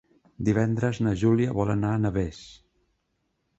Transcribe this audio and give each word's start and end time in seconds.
Divendres 0.47 1.01
na 1.09 1.13
Júlia 1.25 1.53
vol 1.59 1.71
anar 1.75 1.93
a 1.93 2.01
Navès. 2.07 2.43